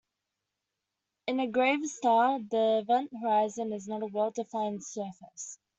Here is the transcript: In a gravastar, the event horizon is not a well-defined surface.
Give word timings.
In 1.27 1.39
a 1.39 1.45
gravastar, 1.47 2.49
the 2.49 2.79
event 2.81 3.11
horizon 3.21 3.71
is 3.71 3.87
not 3.87 4.01
a 4.01 4.07
well-defined 4.07 4.83
surface. 4.83 5.59